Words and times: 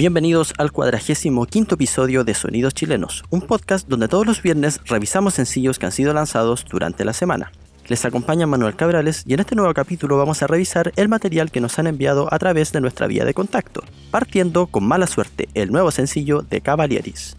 Bienvenidos 0.00 0.54
al 0.56 0.72
cuadragésimo 0.72 1.44
quinto 1.44 1.74
episodio 1.74 2.24
de 2.24 2.32
Sonidos 2.32 2.72
Chilenos, 2.72 3.22
un 3.28 3.42
podcast 3.42 3.86
donde 3.86 4.08
todos 4.08 4.26
los 4.26 4.40
viernes 4.40 4.80
revisamos 4.86 5.34
sencillos 5.34 5.78
que 5.78 5.84
han 5.84 5.92
sido 5.92 6.14
lanzados 6.14 6.64
durante 6.64 7.04
la 7.04 7.12
semana. 7.12 7.52
Les 7.86 8.02
acompaña 8.06 8.46
Manuel 8.46 8.76
Cabrales 8.76 9.24
y 9.26 9.34
en 9.34 9.40
este 9.40 9.56
nuevo 9.56 9.74
capítulo 9.74 10.16
vamos 10.16 10.42
a 10.42 10.46
revisar 10.46 10.90
el 10.96 11.10
material 11.10 11.50
que 11.50 11.60
nos 11.60 11.78
han 11.78 11.86
enviado 11.86 12.32
a 12.32 12.38
través 12.38 12.72
de 12.72 12.80
nuestra 12.80 13.08
vía 13.08 13.26
de 13.26 13.34
contacto, 13.34 13.82
partiendo 14.10 14.68
con 14.68 14.88
Mala 14.88 15.06
Suerte, 15.06 15.50
el 15.52 15.70
nuevo 15.70 15.90
sencillo 15.90 16.40
de 16.48 16.62
Cavalieris. 16.62 17.36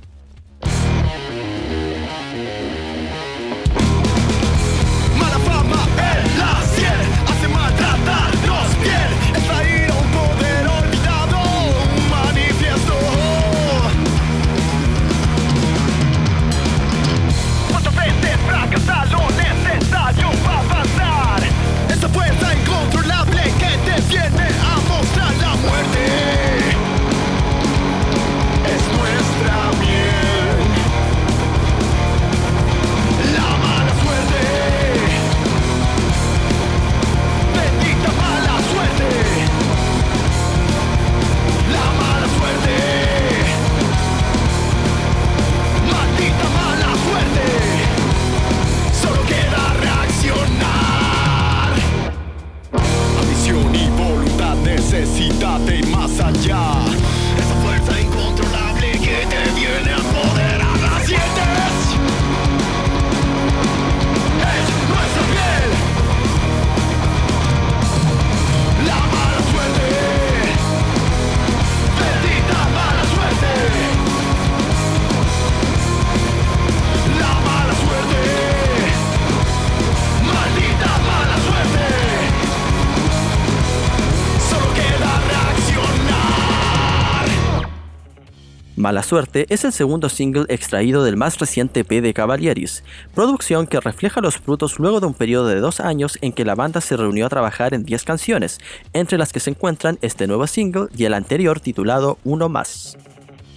Mala 88.91 89.03
Suerte 89.03 89.45
es 89.47 89.63
el 89.63 89.71
segundo 89.71 90.09
single 90.09 90.43
extraído 90.49 91.05
del 91.05 91.15
más 91.15 91.39
reciente 91.39 91.79
EP 91.79 92.01
de 92.01 92.13
Cavalieris, 92.13 92.83
producción 93.15 93.65
que 93.65 93.79
refleja 93.79 94.19
los 94.19 94.35
frutos 94.35 94.79
luego 94.79 94.99
de 94.99 95.05
un 95.05 95.13
periodo 95.13 95.47
de 95.47 95.61
dos 95.61 95.79
años 95.79 96.19
en 96.19 96.33
que 96.33 96.43
la 96.43 96.55
banda 96.55 96.81
se 96.81 96.97
reunió 96.97 97.25
a 97.25 97.29
trabajar 97.29 97.73
en 97.73 97.85
10 97.85 98.03
canciones, 98.03 98.59
entre 98.91 99.17
las 99.17 99.31
que 99.31 99.39
se 99.39 99.51
encuentran 99.51 99.97
este 100.01 100.27
nuevo 100.27 100.45
single 100.45 100.87
y 100.93 101.05
el 101.05 101.13
anterior 101.13 101.61
titulado 101.61 102.17
Uno 102.25 102.49
Más. 102.49 102.97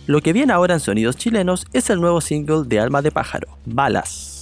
Lo 0.07 0.21
que 0.21 0.33
viene 0.33 0.53
ahora 0.53 0.75
en 0.75 0.79
sonidos 0.79 1.17
chilenos 1.17 1.67
es 1.73 1.91
el 1.91 2.01
nuevo 2.01 2.21
single 2.21 2.63
de 2.67 2.79
Alma 2.79 3.03
de 3.03 3.11
Pájaro, 3.11 3.59
Balas. 3.65 4.34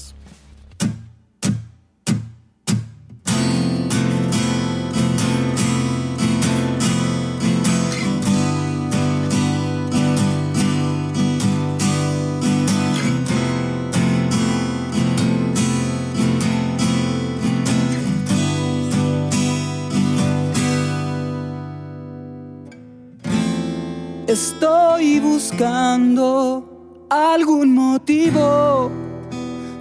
Buscando 25.33 26.63
algún 27.09 27.75
motivo 27.75 28.91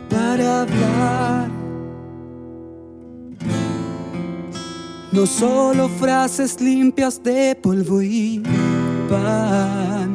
para 0.10 0.62
hablar. 0.62 1.50
No 5.12 5.26
solo 5.26 5.90
frases 5.90 6.62
limpias 6.62 7.22
de 7.22 7.54
polvo 7.62 8.02
y 8.02 8.42
pan. 9.10 10.14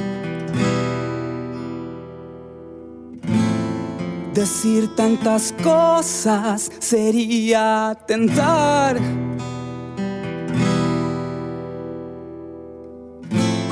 Decir 4.32 4.88
tantas 4.96 5.54
cosas 5.62 6.70
sería 6.78 7.94
tentar 8.06 8.98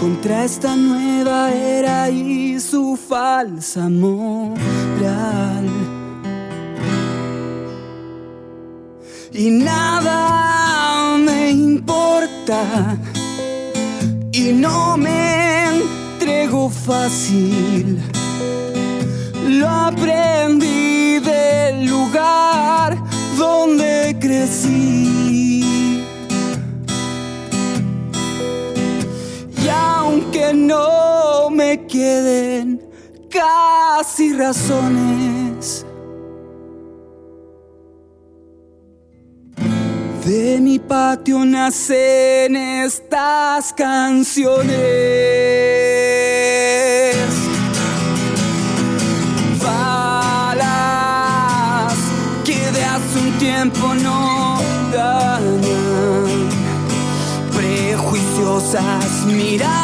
contra 0.04 0.44
esta 0.44 0.76
nueva 0.76 1.50
era 1.50 2.10
y 2.10 2.60
su 2.60 2.94
falsa 2.94 3.88
moral. 3.88 5.66
Y 9.32 9.48
nada 9.50 11.16
me 11.16 11.50
importa 11.52 12.98
y 14.30 14.52
no 14.52 14.98
me 14.98 15.78
entrego 15.78 16.68
fácil. 16.68 17.98
Lo 19.48 19.66
aprendí 19.66 21.18
del 21.20 21.86
lugar 21.86 22.98
donde 23.38 24.14
crecí. 24.20 25.13
Que 30.44 30.52
no 30.54 31.50
me 31.50 31.86
queden 31.86 32.80
casi 33.30 34.32
razones. 34.34 35.86
De 40.24 40.58
mi 40.60 40.78
patio 40.78 41.44
nacen 41.44 42.56
estas 42.56 43.72
canciones. 43.74 44.74
Balas 49.62 50.74
que 52.44 52.58
de 52.74 52.84
hace 52.84 53.18
un 53.20 53.32
tiempo 53.38 53.94
no 53.94 54.58
dañan. 54.92 56.48
Prejuiciosas 57.54 59.26
miradas 59.26 59.83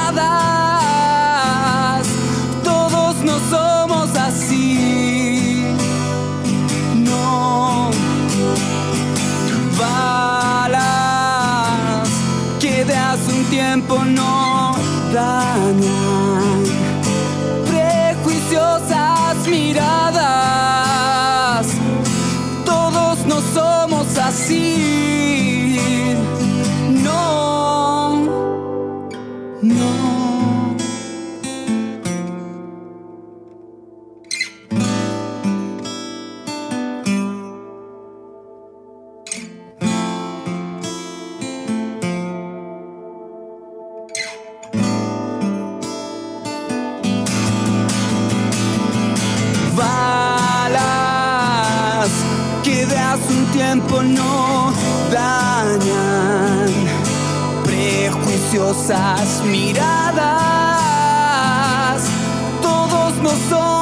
no 63.31 63.37
somos 63.49 63.80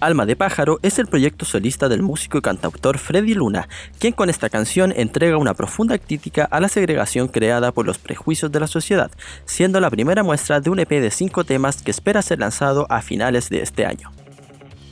Alma 0.00 0.26
de 0.26 0.36
Pájaro 0.36 0.80
es 0.82 0.98
el 0.98 1.06
proyecto 1.06 1.46
solista 1.46 1.88
del 1.88 2.02
músico 2.02 2.36
y 2.36 2.42
cantautor 2.42 2.98
Freddy 2.98 3.32
Luna, 3.32 3.70
quien 3.98 4.12
con 4.12 4.28
esta 4.28 4.50
canción 4.50 4.92
entrega 4.94 5.38
una 5.38 5.54
profunda 5.54 5.96
crítica 5.96 6.44
a 6.44 6.60
la 6.60 6.68
segregación 6.68 7.28
creada 7.28 7.72
por 7.72 7.86
los 7.86 7.96
prejuicios 7.96 8.52
de 8.52 8.60
la 8.60 8.66
sociedad, 8.66 9.10
siendo 9.46 9.80
la 9.80 9.88
primera 9.88 10.22
muestra 10.22 10.60
de 10.60 10.68
un 10.68 10.78
EP 10.78 10.90
de 10.90 11.10
5 11.10 11.44
temas 11.44 11.80
que 11.80 11.90
espera 11.90 12.20
ser 12.20 12.40
lanzado 12.40 12.86
a 12.90 13.00
finales 13.00 13.48
de 13.48 13.62
este 13.62 13.86
año. 13.86 14.12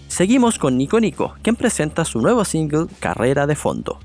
Seguimos 0.09 0.59
con 0.59 0.79
Nico 0.79 0.99
Nico, 0.99 1.35
quien 1.43 1.57
presenta 1.57 2.07
su 2.07 2.23
nuevo 2.23 2.47
single 2.47 2.87
Carrera 3.01 3.47
de 3.47 3.55
Fondo. 3.55 4.01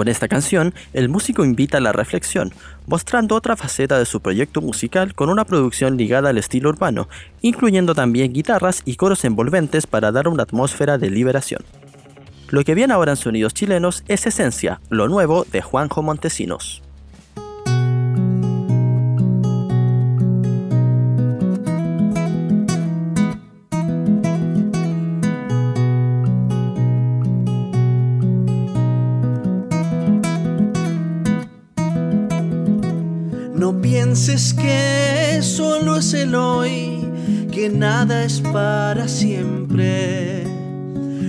Con 0.00 0.08
esta 0.08 0.28
canción, 0.28 0.72
el 0.94 1.10
músico 1.10 1.44
invita 1.44 1.76
a 1.76 1.80
la 1.82 1.92
reflexión, 1.92 2.54
mostrando 2.86 3.34
otra 3.34 3.54
faceta 3.54 3.98
de 3.98 4.06
su 4.06 4.22
proyecto 4.22 4.62
musical 4.62 5.14
con 5.14 5.28
una 5.28 5.44
producción 5.44 5.98
ligada 5.98 6.30
al 6.30 6.38
estilo 6.38 6.70
urbano, 6.70 7.06
incluyendo 7.42 7.94
también 7.94 8.32
guitarras 8.32 8.80
y 8.86 8.96
coros 8.96 9.26
envolventes 9.26 9.86
para 9.86 10.10
dar 10.10 10.26
una 10.26 10.44
atmósfera 10.44 10.96
de 10.96 11.10
liberación. 11.10 11.66
Lo 12.48 12.64
que 12.64 12.74
viene 12.74 12.94
ahora 12.94 13.10
en 13.10 13.18
sonidos 13.18 13.52
chilenos 13.52 14.02
es 14.08 14.26
Esencia, 14.26 14.80
lo 14.88 15.06
nuevo 15.06 15.44
de 15.52 15.60
Juanjo 15.60 16.02
Montesinos. 16.02 16.82
Pienses 34.10 34.52
que 34.54 35.38
solo 35.40 35.98
es 35.98 36.14
el 36.14 36.34
hoy, 36.34 37.08
que 37.52 37.68
nada 37.70 38.24
es 38.24 38.40
para 38.40 39.06
siempre. 39.06 40.42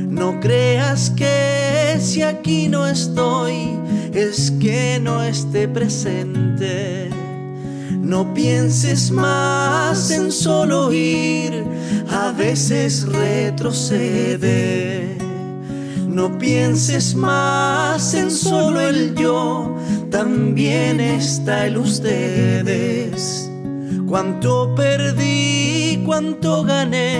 No 0.09 0.39
creas 0.39 1.11
que 1.11 1.99
si 1.99 2.23
aquí 2.23 2.67
no 2.69 2.87
estoy, 2.87 3.77
es 4.13 4.49
que 4.59 4.99
no 4.99 5.21
esté 5.21 5.67
presente. 5.67 7.11
No 7.91 8.33
pienses 8.33 9.11
más 9.11 10.09
en 10.09 10.31
solo 10.31 10.91
ir, 10.91 11.63
a 12.09 12.31
veces 12.31 13.05
retrocede. 13.07 14.71
No 16.07 16.35
pienses 16.39 17.13
más 17.13 18.15
en 18.15 18.31
solo 18.31 18.81
el 18.81 19.13
yo, 19.13 19.77
también 20.11 20.99
está 20.99 21.65
el 21.65 21.77
ustedes. 21.77 23.49
Cuánto 24.07 24.75
perdí, 24.75 26.03
cuánto 26.05 26.63
gané 26.63 27.17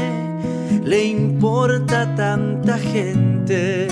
le 0.83 1.05
importa 1.05 2.13
tanta 2.15 2.77
gente 2.77 3.87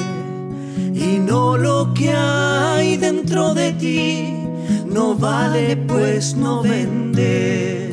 y 0.94 1.18
no 1.18 1.58
lo 1.58 1.94
que 1.94 2.12
hay 2.12 2.98
dentro 2.98 3.54
de 3.54 3.72
ti 3.74 4.40
no 4.86 5.16
vale 5.16 5.78
pues 5.78 6.36
no 6.36 6.62
vende. 6.62 7.90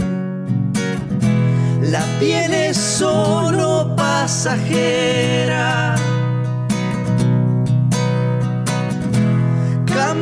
La 1.82 2.02
piel 2.18 2.52
es 2.52 2.76
solo 2.76 3.94
pasajera. 3.96 5.94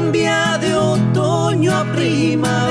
Cambia 0.04 0.58
de 0.58 0.74
otoño 0.74 1.72
a 1.72 1.84
primavera. 1.94 2.63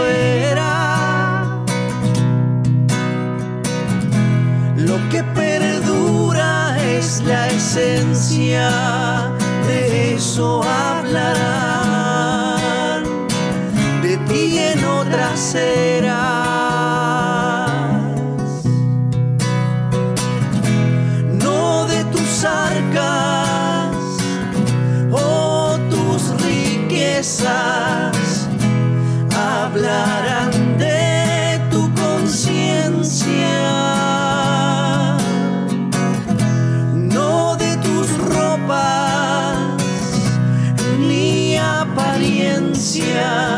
Yeah. 42.91 43.52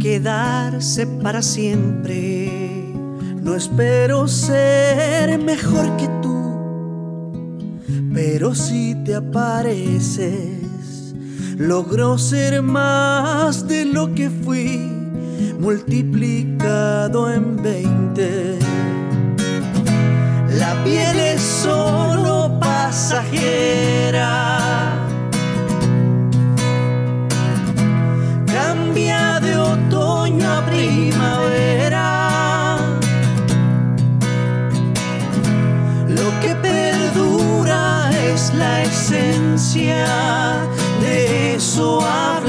Quedarse 0.00 1.06
para 1.06 1.42
siempre. 1.42 2.50
No 3.42 3.54
espero 3.54 4.28
ser 4.28 5.38
mejor 5.38 5.96
que 5.96 6.08
tú, 6.22 7.80
pero 8.12 8.54
si 8.54 8.94
te 9.04 9.14
apareces, 9.14 11.14
logro 11.56 12.18
ser 12.18 12.62
más 12.62 13.66
de 13.66 13.84
lo 13.84 14.14
que 14.14 14.30
fui 14.30 14.92
multiplicado 15.58 17.32
en 17.32 17.62
20. 17.62 18.58
La 20.58 20.84
piel 20.84 21.18
es 21.18 21.40
solo 21.40 22.58
pasajera. 22.60 24.67
Primavera. 30.66 32.08
Lo 36.08 36.28
que 36.40 36.54
perdura 36.56 38.10
es 38.32 38.52
la 38.54 38.82
esencia, 38.82 40.06
de 41.00 41.54
eso 41.56 42.00
hablarán 42.00 42.47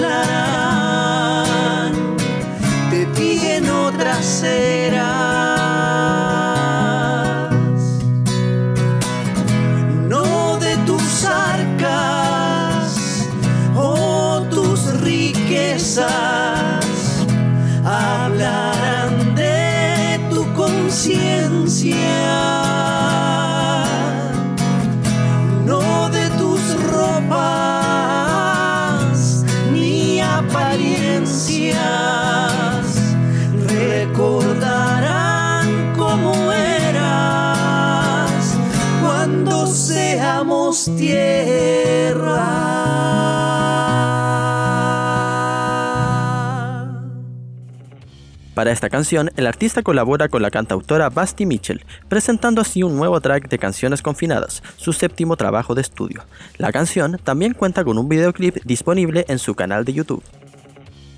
Para 48.59 48.73
esta 48.73 48.89
canción, 48.89 49.31
el 49.37 49.47
artista 49.47 49.83
colabora 49.83 50.27
con 50.27 50.41
la 50.41 50.51
cantautora 50.51 51.09
Basti 51.09 51.45
Mitchell, 51.45 51.85
presentando 52.09 52.59
así 52.59 52.83
un 52.83 52.97
nuevo 52.97 53.21
track 53.21 53.47
de 53.47 53.57
Canciones 53.57 54.01
Confinadas, 54.01 54.61
su 54.75 54.91
séptimo 54.91 55.37
trabajo 55.37 55.75
de 55.75 55.81
estudio. 55.81 56.25
La 56.57 56.73
canción 56.73 57.17
también 57.23 57.53
cuenta 57.53 57.85
con 57.85 57.97
un 57.97 58.09
videoclip 58.09 58.57
disponible 58.65 59.23
en 59.29 59.39
su 59.39 59.55
canal 59.55 59.85
de 59.85 59.93
YouTube. 59.93 60.25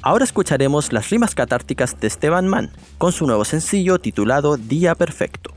Ahora 0.04 0.24
escucharemos 0.24 0.94
las 0.94 1.10
rimas 1.10 1.34
catárticas 1.34 2.00
de 2.00 2.06
Esteban 2.06 2.48
Mann, 2.48 2.70
con 3.00 3.12
su 3.12 3.26
nuevo 3.26 3.44
sencillo 3.44 3.98
titulado 3.98 4.58
Día 4.58 4.94
Perfecto. 4.94 5.52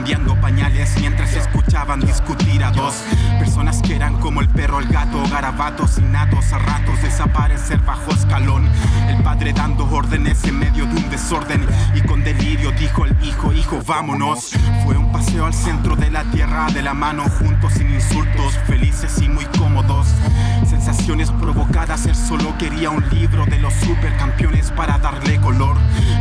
Cambiando 0.00 0.34
pañales 0.40 0.98
mientras 0.98 1.34
escuchaban 1.34 2.00
discutir 2.00 2.64
a 2.64 2.70
dos 2.70 2.94
personas 3.38 3.82
que 3.82 3.94
eran 3.94 4.18
como 4.18 4.40
el 4.40 4.48
perro, 4.48 4.78
el 4.78 4.88
gato, 4.88 5.22
garabatos 5.30 5.98
innatos, 5.98 6.54
a 6.54 6.58
ratos 6.58 7.02
desaparecer 7.02 7.78
bajo 7.80 8.10
escalón. 8.10 8.66
El 9.08 9.22
padre 9.22 9.52
dando 9.52 9.84
órdenes 9.84 10.42
en 10.44 10.58
medio 10.58 10.86
de 10.86 10.96
un 10.96 11.10
desorden 11.10 11.66
y 11.94 12.00
con 12.00 12.24
delirio 12.24 12.72
dijo 12.72 13.04
el 13.04 13.14
hijo, 13.22 13.52
hijo, 13.52 13.82
vámonos. 13.86 14.52
Fue 14.84 14.96
un 14.96 15.12
paseo 15.12 15.44
al 15.44 15.52
centro 15.52 15.96
de 15.96 16.10
la 16.10 16.24
tierra, 16.24 16.68
de 16.72 16.80
la 16.80 16.94
mano 16.94 17.24
juntos 17.38 17.74
sin 17.74 17.92
insultos, 17.92 18.54
felices 18.66 19.20
y 19.20 19.28
muy 19.28 19.44
cómodos. 19.58 20.06
Sensaciones 20.82 21.30
provocadas, 21.32 22.06
él 22.06 22.16
solo 22.16 22.56
quería 22.56 22.88
un 22.88 23.04
libro 23.10 23.44
de 23.44 23.58
los 23.58 23.74
supercampeones 23.74 24.70
para 24.70 24.96
darle 24.98 25.38
color. 25.38 25.76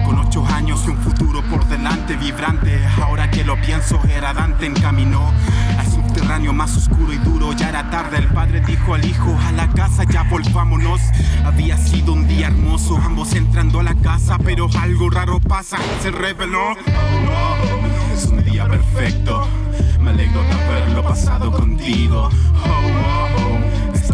Con 0.06 0.20
ocho 0.20 0.46
años 0.46 0.84
y 0.86 0.90
un 0.90 0.98
futuro 0.98 1.42
por 1.44 1.66
delante 1.70 2.18
vibrante, 2.18 2.78
ahora 3.02 3.32
que 3.32 3.46
lo 3.46 3.56
pienso, 3.62 4.02
era 4.14 4.34
Dante 4.34 4.66
encaminó 4.66 5.32
al 5.78 5.88
subterráneo 5.88 6.52
más 6.52 6.76
oscuro 6.76 7.14
y 7.14 7.18
duro. 7.20 7.54
Ya 7.54 7.70
era 7.70 7.90
tarde, 7.90 8.18
el 8.18 8.28
padre 8.28 8.60
dijo 8.60 8.96
al 8.96 9.06
hijo, 9.06 9.34
a 9.48 9.54
la 9.54 9.70
casa 9.70 10.04
ya 10.04 10.24
volvámonos. 10.24 11.00
Había 11.46 11.78
sido 11.78 12.12
un 12.12 12.28
día 12.28 12.48
hermoso, 12.48 12.98
ambos 12.98 13.36
entrando 13.36 13.80
a 13.80 13.84
la 13.84 13.96
casa, 13.96 14.38
pero 14.44 14.68
algo 14.78 15.10
raro 15.10 15.40
pasa, 15.40 15.78
se 16.02 16.12
reveló. 16.12 16.74
Es 18.14 18.26
un 18.26 18.44
día 18.44 18.68
perfecto, 18.68 19.48
me 20.02 20.10
alegro 20.10 20.44
de 20.44 20.52
haberlo 20.52 21.02
pasado 21.02 21.50
contigo. 21.50 22.30
Oh, 22.30 22.68
oh, 22.68 23.46
oh. 23.46 23.49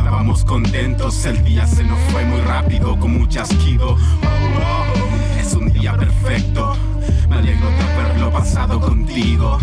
Estábamos 0.06 0.46
contentos, 0.46 1.26
el 1.26 1.44
día 1.44 1.66
se 1.66 1.84
nos 1.84 1.98
fue 2.12 2.24
muy 2.26 2.40
rápido, 2.42 2.96
con. 3.00 3.28
Oh, 3.88 3.98
oh. 3.98 5.40
Es 5.40 5.54
un 5.56 5.74
día 5.74 5.98
perfecto, 5.98 6.78
me 7.28 7.38
alegro 7.38 7.68
de 7.72 7.82
haberlo 7.82 8.32
pasado 8.32 8.80
contigo. 8.80 9.58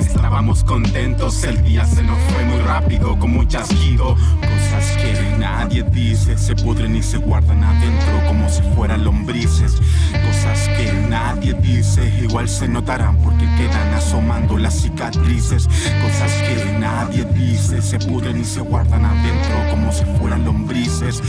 Estábamos 0.00 0.64
contentos, 0.64 1.44
el 1.44 1.62
día 1.62 1.84
se 1.84 2.02
nos 2.02 2.18
fue 2.32 2.44
muy 2.44 2.58
rápido, 2.58 3.16
como 3.20 3.38
un 3.38 3.46
chasquido. 3.46 4.16
Cosas 4.40 4.96
que 4.96 5.36
nadie 5.38 5.84
dice, 5.84 6.36
se 6.36 6.56
pudren 6.56 6.96
y 6.96 7.02
se 7.04 7.18
guardan 7.18 7.62
adentro 7.62 8.26
como 8.26 8.48
si 8.48 8.62
fueran 8.74 9.04
lombrices. 9.04 9.80
Cosas 10.26 10.68
nadie 11.12 11.52
dice, 11.52 12.10
igual 12.22 12.48
se 12.48 12.66
notarán 12.66 13.18
porque 13.18 13.44
quedan 13.58 13.92
asomando 13.92 14.56
las 14.56 14.80
cicatrices. 14.80 15.66
Cosas 15.66 16.32
que 16.48 16.78
nadie 16.78 17.24
dice, 17.34 17.82
se 17.82 17.98
pudren 17.98 18.40
y 18.40 18.44
se 18.44 18.60
guardan 18.60 19.04
adentro 19.04 19.56
como 19.70 19.92
si 19.92 20.04
fueran 20.18 20.42
lombrices. 20.46 21.22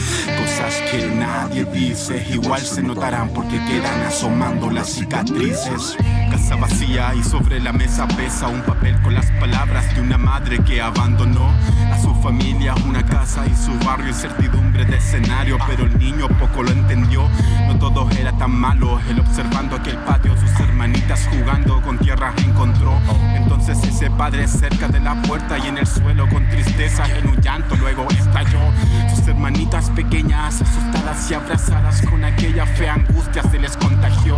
Que 0.72 1.08
nadie 1.14 1.66
dice, 1.66 2.26
igual 2.32 2.62
se 2.62 2.82
notarán 2.82 3.30
porque 3.30 3.60
quedan 3.66 4.02
asomando 4.04 4.70
las 4.70 4.88
cicatrices. 4.90 5.98
Casa 6.32 6.56
vacía 6.56 7.14
y 7.16 7.24
sobre 7.24 7.60
la 7.60 7.74
mesa 7.74 8.08
pesa 8.08 8.48
un 8.48 8.62
papel 8.62 9.00
con 9.02 9.14
las 9.14 9.30
palabras 9.32 9.94
de 9.94 10.02
una 10.02 10.18
madre 10.18 10.60
que 10.64 10.82
abandonó 10.82 11.52
a 11.92 12.00
su 12.02 12.16
familia, 12.16 12.76
una 12.88 13.06
casa 13.06 13.46
y 13.46 13.54
su 13.56 13.78
barrio, 13.86 14.08
incertidumbre 14.08 14.86
de 14.86 14.96
escenario, 14.96 15.58
pero 15.68 15.84
el 15.84 16.00
niño 16.00 16.30
poco 16.40 16.64
lo 16.64 16.72
entendió. 16.72 17.28
No 17.68 17.78
todo 17.78 18.10
era 18.12 18.32
tan 18.38 18.52
malo, 18.52 19.02
él 19.10 19.20
observando 19.20 19.76
aquel 19.76 19.98
patio, 19.98 20.34
sus 20.38 20.52
hermanitas 20.62 21.28
jugando 21.28 21.82
con 21.82 21.98
tierra 21.98 22.34
encontró. 22.38 22.98
Entonces 23.36 23.84
ese 23.84 24.10
padre 24.12 24.48
cerca 24.48 24.88
de 24.88 25.02
la 25.02 25.22
puerta 25.24 25.58
y 25.58 25.68
en 25.68 25.78
el 25.78 25.88
suelo 25.88 26.28
con 26.30 26.48
tristeza, 26.48 27.06
en 27.18 27.28
un 27.28 27.42
llanto 27.42 27.76
luego 27.76 28.08
estalló. 28.10 28.60
Sus 29.14 29.28
hermanitas 29.28 29.90
pequeñas, 29.92 30.53
asustadas 30.62 31.30
y 31.32 31.34
abrazadas 31.34 32.02
con 32.02 32.24
aquella 32.24 32.66
fea 32.66 32.94
angustia 32.94 33.44
se 33.44 33.60
les 33.60 33.76
contagió. 33.78 34.38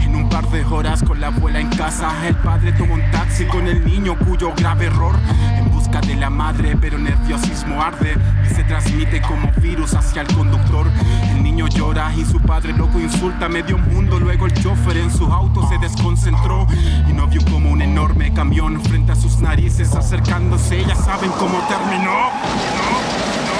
En 0.00 0.14
un 0.14 0.28
par 0.28 0.48
de 0.50 0.64
horas 0.64 1.02
con 1.02 1.20
la 1.20 1.28
abuela 1.28 1.60
en 1.60 1.68
casa, 1.70 2.12
el 2.26 2.36
padre 2.36 2.72
tomó 2.72 2.94
un 2.94 3.10
taxi 3.10 3.44
con 3.46 3.66
el 3.66 3.84
niño 3.84 4.16
cuyo 4.18 4.52
grave 4.54 4.86
error 4.86 5.16
en 5.56 5.70
busca 5.70 6.00
de 6.00 6.16
la 6.16 6.30
madre, 6.30 6.76
pero 6.80 6.98
nerviosismo 6.98 7.82
arde 7.82 8.16
y 8.44 8.54
se 8.54 8.64
transmite 8.64 9.20
como 9.22 9.50
virus 9.60 9.94
hacia 9.94 10.22
el 10.22 10.28
conductor. 10.34 10.86
El 11.30 11.42
niño 11.42 11.66
llora 11.68 12.12
y 12.14 12.24
su 12.24 12.40
padre 12.40 12.72
loco 12.72 12.98
insulta 13.00 13.48
medio 13.48 13.78
mundo. 13.78 14.18
Luego 14.20 14.46
el 14.46 14.54
chofer 14.54 14.96
en 14.98 15.10
su 15.10 15.24
auto 15.26 15.68
se 15.68 15.78
desconcentró 15.78 16.66
y 17.08 17.12
no 17.12 17.26
vio 17.26 17.42
como 17.50 17.70
un 17.70 17.82
enorme 17.82 18.32
camión 18.32 18.80
frente 18.82 19.12
a 19.12 19.16
sus 19.16 19.38
narices 19.40 19.94
acercándose. 19.94 20.84
Ya 20.84 20.94
saben 20.94 21.30
cómo 21.38 21.58
terminó. 21.68 23.57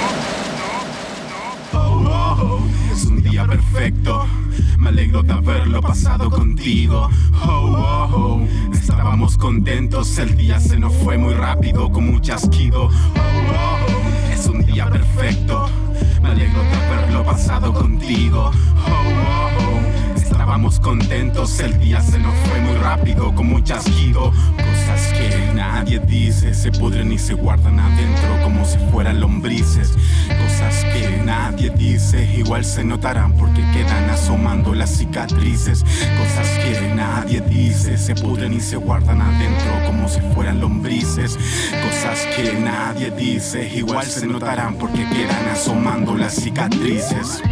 Es 2.98 3.06
un 3.06 3.22
día 3.22 3.46
perfecto. 3.46 4.26
Me 4.76 4.88
alegro 4.88 5.22
de 5.22 5.32
haberlo 5.32 5.80
pasado 5.80 6.28
contigo. 6.30 7.08
Oh, 7.44 7.48
oh, 7.48 8.08
oh. 8.12 8.74
Estábamos 8.74 9.38
contentos, 9.38 10.18
el 10.18 10.36
día 10.36 10.58
se 10.58 10.80
nos 10.80 10.92
fue 10.94 11.16
muy 11.16 11.32
rápido, 11.34 11.92
como 11.92 12.10
un 12.10 12.20
chasquido. 12.20 12.86
Oh, 12.86 12.90
oh. 12.90 14.32
Es 14.32 14.46
un 14.46 14.66
día 14.66 14.90
perfecto. 14.90 15.68
Me 16.22 16.30
alegro 16.30 16.60
de 16.60 16.74
haberlo 16.74 17.24
pasado 17.24 17.72
contigo. 17.72 18.50
Oh, 18.50 18.90
oh, 18.90 19.48
oh. 19.60 20.16
Estábamos 20.16 20.80
contentos, 20.80 21.60
el 21.60 21.78
día 21.78 22.00
se 22.00 22.18
nos 22.18 22.34
fue 22.48 22.60
muy 22.60 22.76
rápido, 22.78 23.32
como 23.32 23.56
un 23.56 23.64
chasquido. 23.64 24.32
Cosas 24.56 25.12
que 25.12 25.52
nadie 25.54 26.00
dice, 26.00 26.52
se 26.52 26.72
pudren 26.72 27.12
y 27.12 27.18
se 27.18 27.34
guardan 27.34 27.78
adentro 27.78 28.42
como 28.42 28.64
si 28.64 28.78
fueran 28.90 29.20
lombrices. 29.20 29.92
Cosas 30.26 30.84
nadie 31.28 31.68
dice, 31.68 32.24
igual 32.38 32.64
se 32.64 32.82
notarán 32.82 33.34
porque 33.34 33.60
quedan 33.72 34.08
asomando 34.08 34.74
las 34.74 34.96
cicatrices. 34.96 35.82
Cosas 35.82 36.48
que 36.64 36.94
nadie 36.94 37.42
dice, 37.42 37.98
se 37.98 38.14
pudren 38.14 38.54
y 38.54 38.60
se 38.60 38.76
guardan 38.76 39.20
adentro 39.20 39.72
como 39.86 40.08
si 40.08 40.20
fueran 40.34 40.58
lombrices. 40.58 41.36
Cosas 41.84 42.18
que 42.34 42.54
nadie 42.54 43.10
dice, 43.10 43.68
igual 43.74 44.06
se 44.06 44.26
notarán 44.26 44.76
porque 44.76 45.06
quedan 45.10 45.48
asomando 45.52 46.16
las 46.16 46.34
cicatrices. 46.34 47.42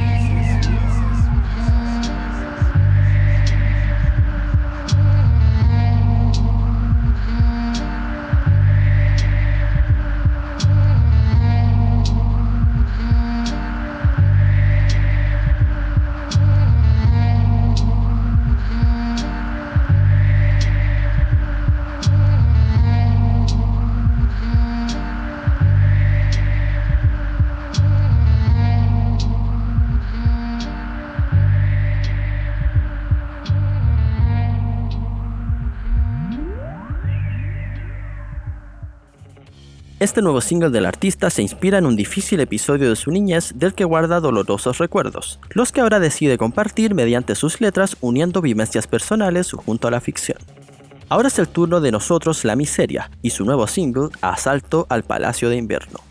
Este 40.06 40.22
nuevo 40.22 40.40
single 40.40 40.70
del 40.70 40.86
artista 40.86 41.30
se 41.30 41.42
inspira 41.42 41.78
en 41.78 41.84
un 41.84 41.96
difícil 41.96 42.38
episodio 42.38 42.88
de 42.88 42.94
su 42.94 43.10
niñez 43.10 43.54
del 43.56 43.74
que 43.74 43.82
guarda 43.82 44.20
dolorosos 44.20 44.78
recuerdos, 44.78 45.40
los 45.50 45.72
que 45.72 45.80
ahora 45.80 45.98
decide 45.98 46.38
compartir 46.38 46.94
mediante 46.94 47.34
sus 47.34 47.60
letras 47.60 47.96
uniendo 48.00 48.40
vivencias 48.40 48.86
personales 48.86 49.50
junto 49.50 49.88
a 49.88 49.90
la 49.90 50.00
ficción. 50.00 50.38
Ahora 51.08 51.26
es 51.26 51.40
el 51.40 51.48
turno 51.48 51.80
de 51.80 51.90
nosotros 51.90 52.44
La 52.44 52.54
Miseria 52.54 53.10
y 53.20 53.30
su 53.30 53.44
nuevo 53.44 53.66
single 53.66 54.10
Asalto 54.20 54.86
al 54.90 55.02
Palacio 55.02 55.48
de 55.48 55.56
Invierno. 55.56 56.05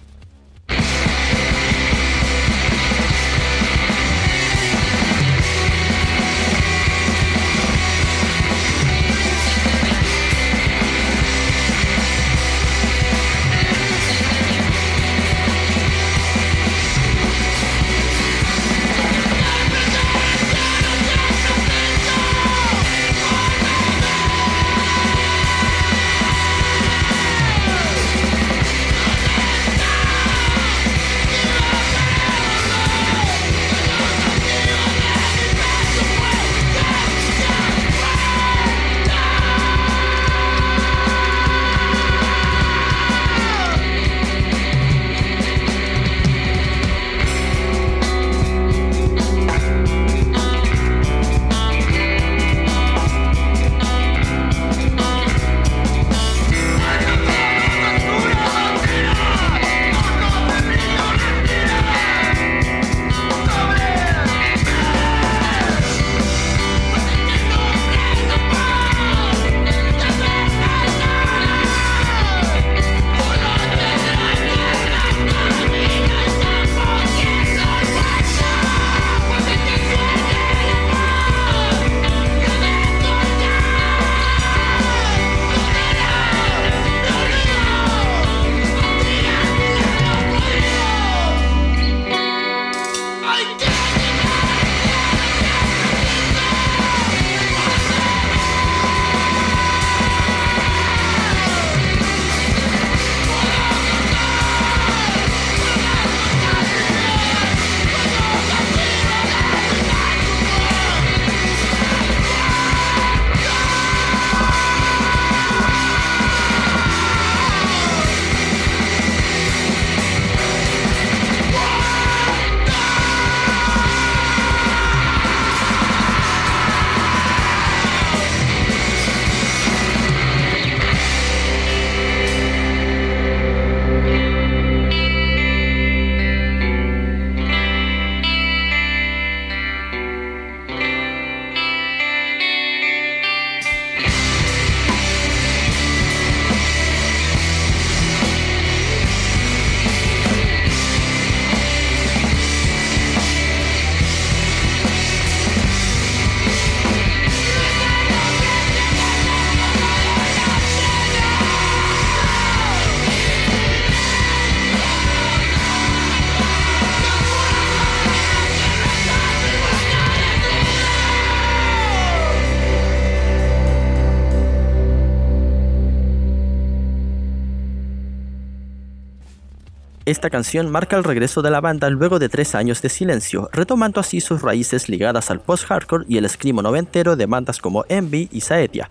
Esta 180.16 180.30
canción 180.30 180.72
marca 180.72 180.96
el 180.96 181.04
regreso 181.04 181.42
de 181.42 181.52
la 181.52 181.60
banda 181.60 181.90
luego 181.90 182.20
de 182.20 182.30
tres 182.30 182.56
años 182.56 182.82
de 182.82 182.88
silencio, 182.88 183.50
retomando 183.52 184.00
así 184.00 184.22
sus 184.22 184.42
raíces 184.42 184.88
ligadas 184.88 185.30
al 185.30 185.42
post-hardcore 185.42 186.06
y 186.08 186.18
el 186.18 186.24
escrimo 186.24 186.62
noventero 186.62 187.18
de 187.18 187.26
bandas 187.26 187.60
como 187.60 187.84
Envy 187.90 188.30
y 188.32 188.40
Saetia. 188.40 188.90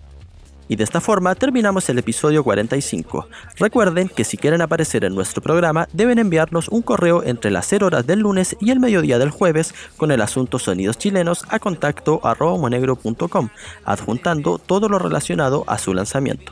Y 0.67 0.75
de 0.75 0.83
esta 0.83 1.01
forma 1.01 1.33
terminamos 1.33 1.89
el 1.89 1.97
episodio 1.97 2.43
45. 2.43 3.27
Recuerden 3.57 4.07
que 4.07 4.23
si 4.23 4.37
quieren 4.37 4.61
aparecer 4.61 5.03
en 5.03 5.15
nuestro 5.15 5.41
programa 5.41 5.87
deben 5.93 6.19
enviarnos 6.19 6.69
un 6.69 6.83
correo 6.83 7.23
entre 7.23 7.49
las 7.49 7.65
0 7.69 7.87
horas 7.87 8.05
del 8.05 8.19
lunes 8.19 8.55
y 8.61 8.69
el 8.69 8.79
mediodía 8.79 9.17
del 9.17 9.31
jueves 9.31 9.73
con 9.97 10.11
el 10.11 10.21
asunto 10.21 10.59
Sonidos 10.59 10.99
Chilenos 10.99 11.43
a 11.49 11.57
contacto 11.57 12.21
monegro.com, 12.39 13.49
adjuntando 13.83 14.59
todo 14.59 14.89
lo 14.89 14.99
relacionado 14.99 15.63
a 15.65 15.79
su 15.79 15.91
lanzamiento. 15.91 16.51